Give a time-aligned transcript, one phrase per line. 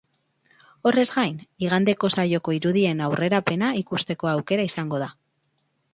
[0.91, 1.35] Horrez gain,
[1.67, 5.15] igandeko saioko irudien aurrerapena ikusteko aukera izango da.